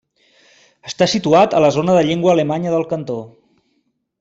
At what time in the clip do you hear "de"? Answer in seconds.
1.99-2.03